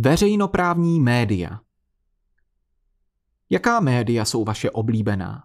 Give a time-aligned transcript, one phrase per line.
[0.00, 1.60] Veřejnoprávní média
[3.50, 5.42] Jaká média jsou vaše oblíbená?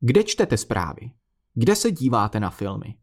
[0.00, 1.10] Kde čtete zprávy?
[1.54, 2.94] Kde se díváte na filmy?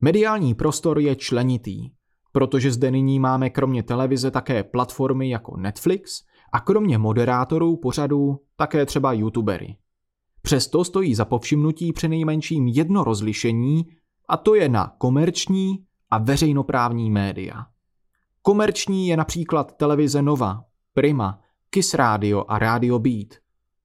[0.00, 1.90] Mediální prostor je členitý,
[2.32, 8.86] protože zde nyní máme kromě televize také platformy jako Netflix a kromě moderátorů pořadů také
[8.86, 9.76] třeba youtubery.
[10.42, 13.86] Přesto stojí za povšimnutí přinejmenším jedno rozlišení
[14.28, 17.66] a to je na komerční a veřejnoprávní média.
[18.42, 20.64] Komerční je například televize Nova,
[20.94, 23.28] Prima, Kiss Radio a Radio Beat.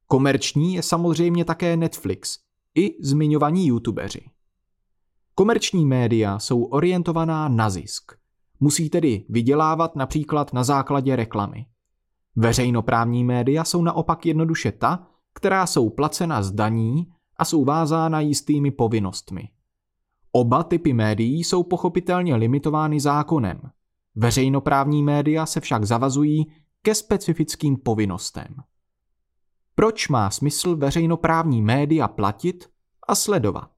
[0.07, 2.38] Komerční je samozřejmě také Netflix
[2.75, 4.25] i zmiňovaní youtubeři.
[5.35, 8.11] Komerční média jsou orientovaná na zisk.
[8.59, 11.66] Musí tedy vydělávat například na základě reklamy.
[12.35, 18.72] Veřejnoprávní média jsou naopak jednoduše ta, která jsou placena z daní a jsou vázána jistými
[18.72, 19.49] povinnostmi.
[20.31, 23.61] Oba typy médií jsou pochopitelně limitovány zákonem.
[24.16, 26.45] Veřejnoprávní média se však zavazují
[26.81, 28.55] ke specifickým povinnostem.
[29.76, 32.70] Proč má smysl veřejnoprávní média platit
[33.08, 33.72] a sledovat?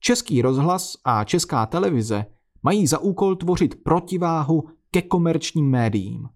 [0.00, 2.26] Český rozhlas a česká televize
[2.62, 6.28] mají za úkol tvořit protiváhu ke komerčním médiím.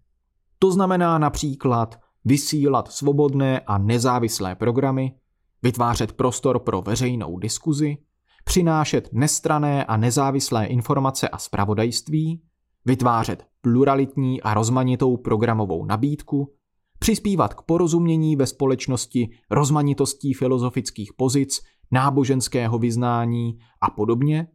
[0.58, 5.14] To znamená například vysílat svobodné a nezávislé programy,
[5.62, 7.96] vytvářet prostor pro veřejnou diskuzi,
[8.44, 12.42] přinášet nestrané a nezávislé informace a spravodajství,
[12.88, 16.54] vytvářet pluralitní a rozmanitou programovou nabídku,
[16.98, 24.48] přispívat k porozumění ve společnosti rozmanitostí filozofických pozic, náboženského vyznání a podobně,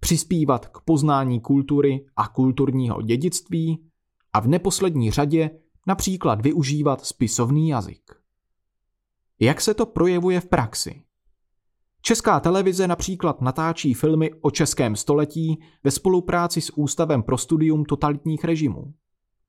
[0.00, 3.84] přispívat k poznání kultury a kulturního dědictví
[4.32, 5.50] a v neposlední řadě
[5.86, 8.12] například využívat spisovný jazyk.
[9.40, 11.02] Jak se to projevuje v praxi?
[12.02, 18.44] Česká televize například natáčí filmy o českém století ve spolupráci s Ústavem pro studium totalitních
[18.44, 18.94] režimů.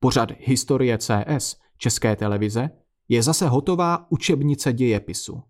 [0.00, 2.70] Pořad Historie CS České televize
[3.08, 5.42] je zase hotová učebnice dějepisu.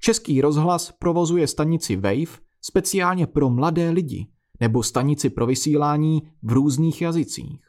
[0.00, 4.26] Český rozhlas provozuje stanici Wave speciálně pro mladé lidi
[4.60, 7.60] nebo stanici pro vysílání v různých jazycích.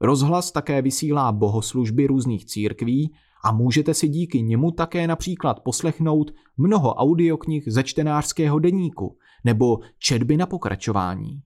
[0.00, 3.14] Rozhlas také vysílá bohoslužby různých církví
[3.44, 10.36] a můžete si díky němu také například poslechnout mnoho audioknih ze čtenářského deníku nebo četby
[10.36, 11.42] na pokračování.